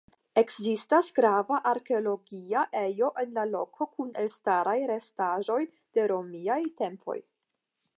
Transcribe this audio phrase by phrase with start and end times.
[0.41, 5.63] Ekzistas grava arkeologia ejo en la loko kun elstaraj restaĵoj
[5.99, 7.23] de romiaj tempoj.